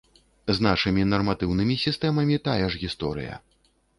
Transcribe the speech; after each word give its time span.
З 0.59 0.63
нашымі 0.67 1.03
нарматыўнымі 1.09 1.77
сістэмамі 1.83 2.39
тая 2.47 2.65
ж 2.77 2.81
гісторыя. 2.87 3.39